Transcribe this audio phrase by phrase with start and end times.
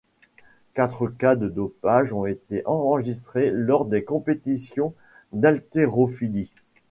[0.73, 4.95] Quatre cas de dopage ont été enregistrés lors des compétitions
[5.31, 6.49] d'haltérophilie.